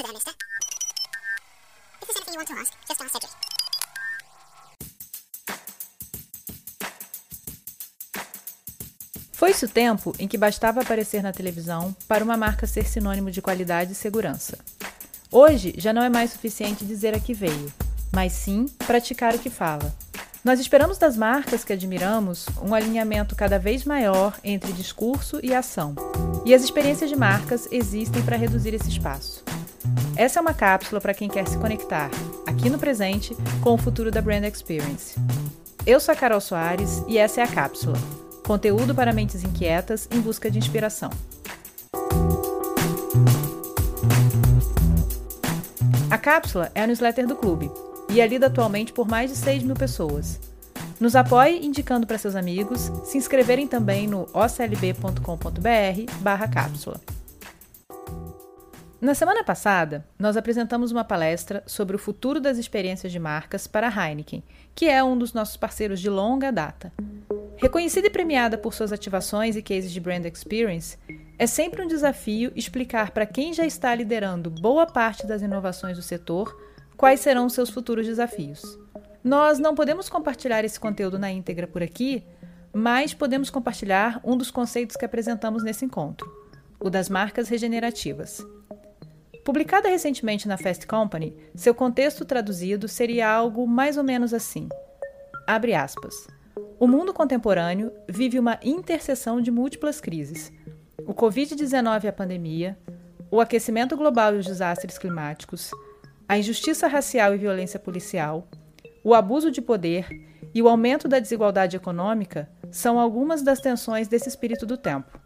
[0.00, 0.06] If
[2.06, 3.30] there's anything you want to ask, just ask Cedric.
[9.32, 13.42] Foi-se o tempo em que bastava aparecer na televisão para uma marca ser sinônimo de
[13.42, 14.58] qualidade e segurança.
[15.30, 17.70] Hoje já não é mais suficiente dizer a que veio,
[18.10, 19.94] mas sim praticar o que fala.
[20.42, 25.94] Nós esperamos das marcas que admiramos um alinhamento cada vez maior entre discurso e ação,
[26.46, 29.44] e as experiências de marcas existem para reduzir esse espaço.
[30.16, 32.10] Essa é uma cápsula para quem quer se conectar,
[32.46, 35.18] aqui no presente, com o futuro da Brand Experience.
[35.86, 37.96] Eu sou a Carol Soares e essa é a cápsula
[38.50, 41.08] conteúdo para mentes inquietas em busca de inspiração.
[46.10, 47.70] A cápsula é a newsletter do clube
[48.08, 50.40] e é lida atualmente por mais de 6 mil pessoas.
[50.98, 57.00] Nos apoie indicando para seus amigos, se inscreverem também no oclb.com.br barra cápsula.
[59.00, 63.88] Na semana passada, nós apresentamos uma palestra sobre o futuro das experiências de marcas para
[63.88, 66.92] a Heineken, que é um dos nossos parceiros de longa data.
[67.56, 70.98] Reconhecida e premiada por suas ativações e cases de brand experience,
[71.38, 76.02] é sempre um desafio explicar para quem já está liderando boa parte das inovações do
[76.02, 76.54] setor
[76.94, 78.60] quais serão seus futuros desafios.
[79.24, 82.22] Nós não podemos compartilhar esse conteúdo na íntegra por aqui,
[82.70, 86.30] mas podemos compartilhar um dos conceitos que apresentamos nesse encontro,
[86.78, 88.46] o das marcas regenerativas.
[89.50, 94.68] Publicada recentemente na Fast Company, seu contexto traduzido seria algo mais ou menos assim.
[95.44, 96.14] Abre aspas.
[96.78, 100.52] O mundo contemporâneo vive uma interseção de múltiplas crises.
[101.04, 102.78] O Covid-19 e a pandemia,
[103.28, 105.72] o aquecimento global e os desastres climáticos,
[106.28, 108.46] a injustiça racial e violência policial,
[109.02, 110.06] o abuso de poder
[110.54, 115.19] e o aumento da desigualdade econômica são algumas das tensões desse espírito do tempo.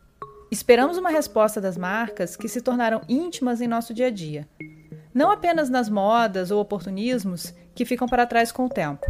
[0.54, 4.46] Esperamos uma resposta das marcas que se tornaram íntimas em nosso dia a dia.
[5.12, 9.04] Não apenas nas modas ou oportunismos que ficam para trás com o tempo,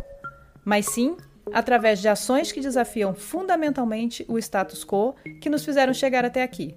[0.64, 1.18] mas sim
[1.52, 6.74] através de ações que desafiam fundamentalmente o status quo que nos fizeram chegar até aqui.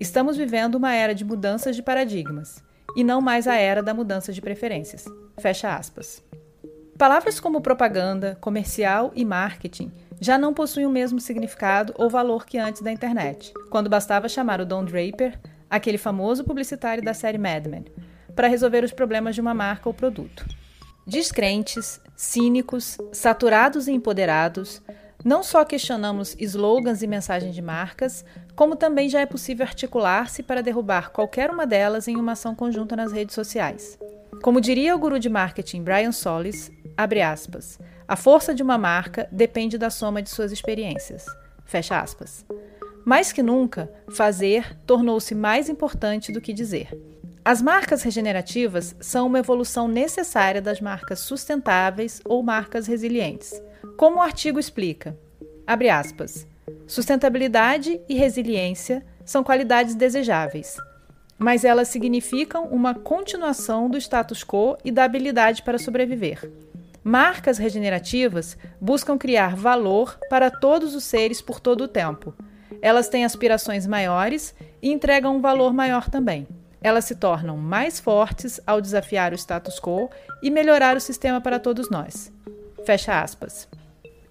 [0.00, 2.60] Estamos vivendo uma era de mudanças de paradigmas
[2.96, 5.04] e não mais a era da mudança de preferências.
[5.38, 6.20] Fecha aspas.
[6.98, 12.58] Palavras como propaganda, comercial e marketing já não possuem o mesmo significado ou valor que
[12.58, 17.66] antes da internet, quando bastava chamar o Don Draper, aquele famoso publicitário da série Mad
[17.66, 17.84] Men,
[18.36, 20.46] para resolver os problemas de uma marca ou produto.
[21.06, 24.82] Descrentes, cínicos, saturados e empoderados,
[25.24, 30.62] não só questionamos slogans e mensagens de marcas, como também já é possível articular-se para
[30.62, 33.98] derrubar qualquer uma delas em uma ação conjunta nas redes sociais.
[34.42, 36.70] Como diria o guru de marketing Brian Solis,
[37.02, 41.24] abre aspas, a força de uma marca depende da soma de suas experiências.
[41.64, 42.44] Fecha aspas.
[43.06, 46.88] Mais que nunca, fazer tornou-se mais importante do que dizer.
[47.42, 53.50] As marcas regenerativas são uma evolução necessária das marcas sustentáveis ou marcas resilientes.
[53.96, 55.18] Como o artigo explica,
[55.66, 56.46] abre aspas,
[56.86, 60.76] sustentabilidade e resiliência são qualidades desejáveis,
[61.38, 66.50] mas elas significam uma continuação do status quo e da habilidade para sobreviver.
[67.10, 72.32] Marcas regenerativas buscam criar valor para todos os seres por todo o tempo.
[72.80, 76.46] Elas têm aspirações maiores e entregam um valor maior também.
[76.80, 80.08] Elas se tornam mais fortes ao desafiar o status quo
[80.40, 82.32] e melhorar o sistema para todos nós.
[82.86, 83.66] Fecha aspas.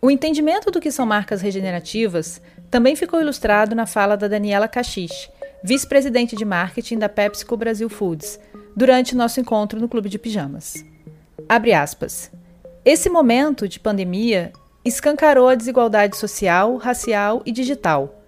[0.01, 2.41] O entendimento do que são marcas regenerativas
[2.71, 5.29] também ficou ilustrado na fala da Daniela Cachiche,
[5.61, 8.39] vice-presidente de marketing da PepsiCo Brasil Foods,
[8.73, 10.85] durante nosso encontro no Clube de Pijamas.
[11.49, 12.38] Abre aspas.
[12.85, 14.53] Esse momento de pandemia
[14.85, 18.23] escancarou a desigualdade social, racial e digital.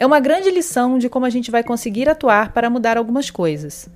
[0.00, 3.88] É uma grande lição de como a gente vai conseguir atuar para mudar algumas coisas.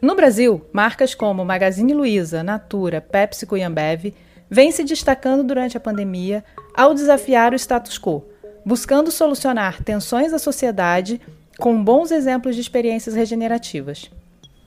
[0.00, 4.14] No Brasil, marcas como Magazine Luiza, Natura, PepsiCo e Ambev
[4.48, 6.42] vem se destacando durante a pandemia
[6.74, 8.24] ao desafiar o status quo,
[8.64, 11.20] buscando solucionar tensões da sociedade
[11.58, 14.10] com bons exemplos de experiências regenerativas.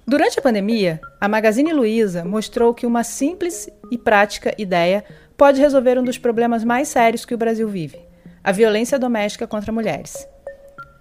[0.05, 5.03] Durante a pandemia, a Magazine Luiza mostrou que uma simples e prática ideia
[5.35, 8.08] pode resolver um dos problemas mais sérios que o Brasil vive:
[8.43, 10.27] a violência doméstica contra mulheres.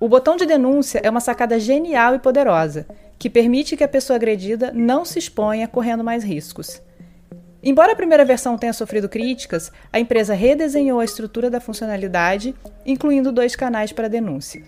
[0.01, 2.87] O botão de denúncia é uma sacada genial e poderosa,
[3.19, 6.81] que permite que a pessoa agredida não se exponha correndo mais riscos.
[7.61, 12.55] Embora a primeira versão tenha sofrido críticas, a empresa redesenhou a estrutura da funcionalidade,
[12.87, 14.63] incluindo dois canais para denúncia.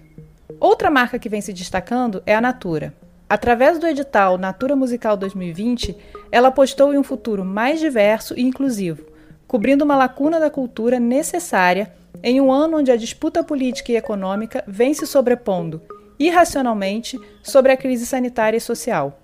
[0.58, 2.92] Outra marca que vem se destacando é a Natura.
[3.28, 5.96] Através do edital Natura Musical 2020,
[6.32, 9.06] ela apostou em um futuro mais diverso e inclusivo,
[9.46, 14.64] cobrindo uma lacuna da cultura necessária em um ano onde a disputa política e econômica
[14.66, 15.80] vem se sobrepondo
[16.20, 19.18] irracionalmente sobre a crise sanitária e social.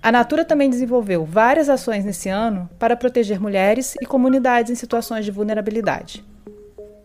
[0.00, 5.24] A Natura também desenvolveu várias ações nesse ano para proteger mulheres e comunidades em situações
[5.24, 6.24] de vulnerabilidade.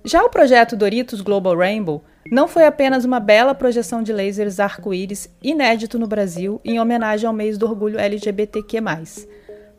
[0.05, 5.29] Já o projeto Doritos Global Rainbow não foi apenas uma bela projeção de lasers arco-íris
[5.41, 8.81] inédito no Brasil em homenagem ao mês do orgulho LGBTQ+,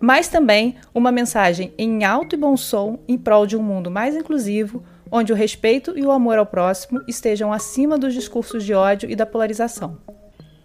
[0.01, 4.17] mas também uma mensagem em alto e bom som em prol de um mundo mais
[4.17, 9.11] inclusivo, onde o respeito e o amor ao próximo estejam acima dos discursos de ódio
[9.11, 9.99] e da polarização.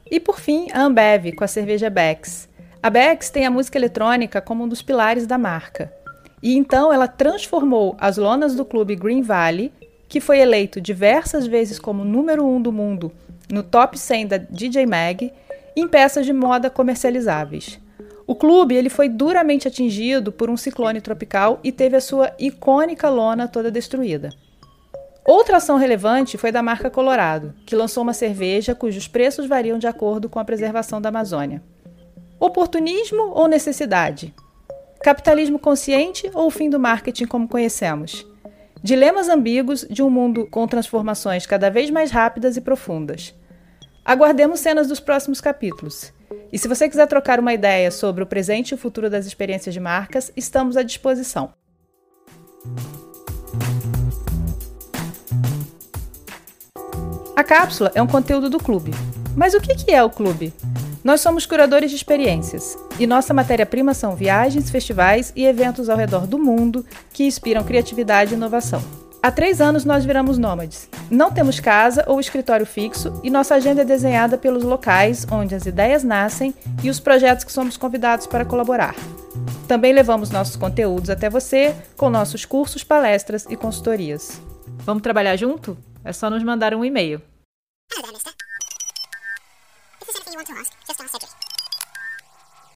[0.09, 2.49] E por fim, a Ambev com a cerveja Bex.
[2.81, 5.93] A Bex tem a música eletrônica como um dos pilares da marca.
[6.41, 9.71] E então ela transformou as lonas do clube Green Valley,
[10.07, 13.11] que foi eleito diversas vezes como número um do mundo
[13.51, 15.33] no top 100 da DJ Mag,
[15.75, 17.79] em peças de moda comercializáveis.
[18.29, 23.09] O clube ele foi duramente atingido por um ciclone tropical e teve a sua icônica
[23.09, 24.29] lona toda destruída.
[25.25, 29.87] Outra ação relevante foi da marca Colorado, que lançou uma cerveja cujos preços variam de
[29.87, 31.63] acordo com a preservação da Amazônia.
[32.39, 34.31] Oportunismo ou necessidade?
[35.01, 38.27] Capitalismo consciente ou o fim do marketing como conhecemos?
[38.83, 43.33] Dilemas ambíguos de um mundo com transformações cada vez mais rápidas e profundas.
[44.05, 46.13] Aguardemos cenas dos próximos capítulos.
[46.51, 49.73] E se você quiser trocar uma ideia sobre o presente e o futuro das experiências
[49.73, 51.53] de marcas, estamos à disposição.
[57.35, 58.91] A cápsula é um conteúdo do clube.
[59.35, 60.53] Mas o que é o clube?
[61.03, 66.27] Nós somos curadores de experiências e nossa matéria-prima são viagens, festivais e eventos ao redor
[66.27, 68.83] do mundo que inspiram criatividade e inovação.
[69.21, 70.87] Há três anos nós viramos nômades.
[71.11, 75.65] Não temos casa ou escritório fixo e nossa agenda é desenhada pelos locais onde as
[75.65, 78.95] ideias nascem e os projetos que somos convidados para colaborar.
[79.67, 84.41] Também levamos nossos conteúdos até você com nossos cursos, palestras e consultorias.
[84.85, 85.77] Vamos trabalhar junto?
[86.03, 87.21] É só nos mandar um e-mail.